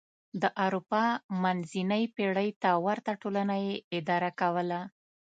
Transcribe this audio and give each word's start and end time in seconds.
د 0.41 0.43
اروپا 0.65 1.05
منځنۍ 1.43 2.03
پېړۍ 2.15 2.49
ته 2.61 2.69
ورته 2.85 3.11
ټولنه 3.21 3.55
یې 3.65 3.73
اداره 3.97 4.31
کوله. 4.39 4.79